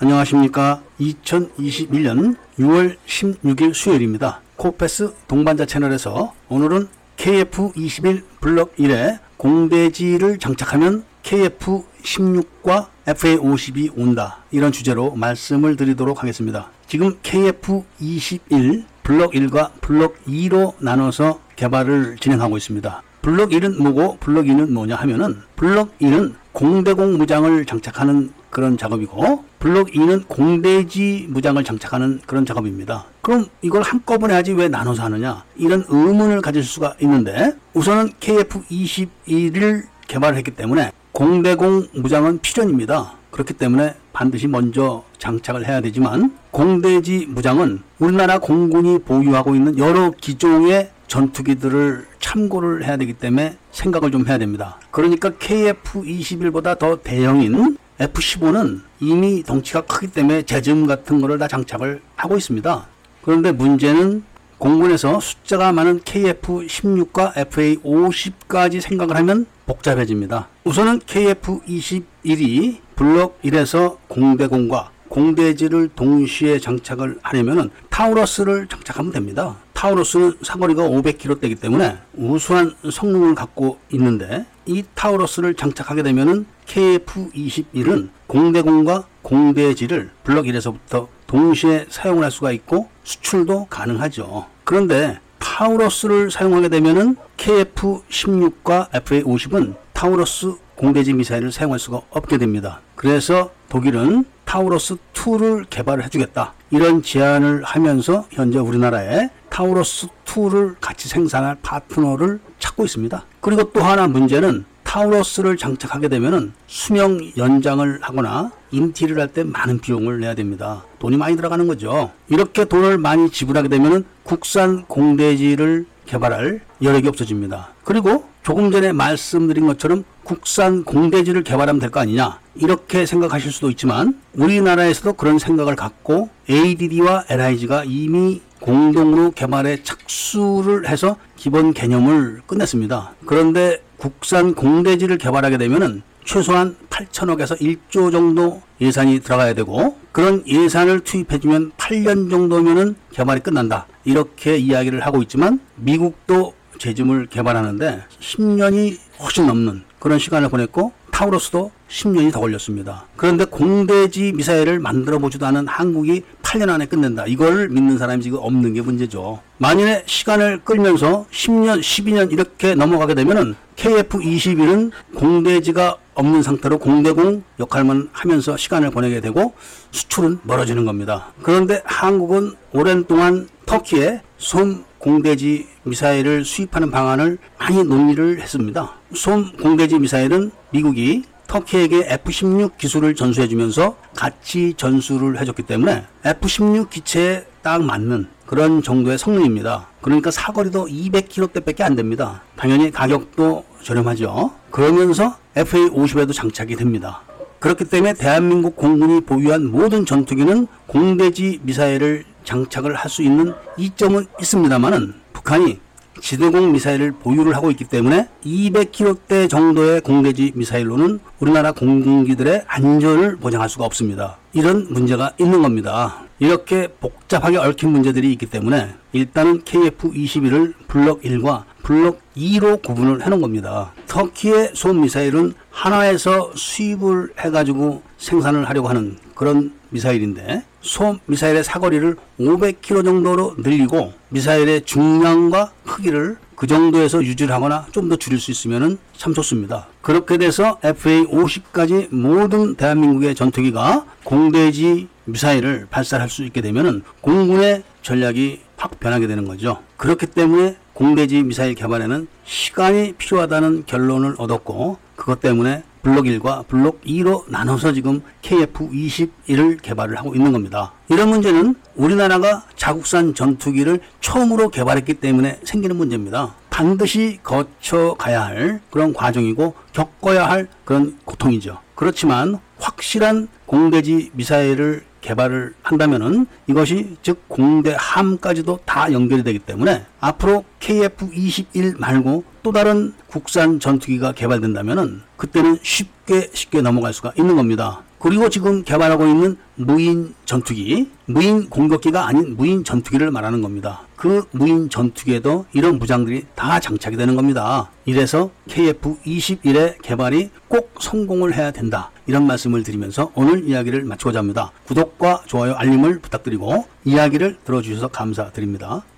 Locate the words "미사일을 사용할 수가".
101.14-102.02